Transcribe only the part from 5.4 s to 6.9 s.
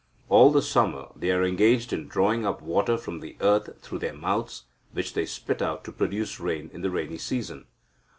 out to produce rain in the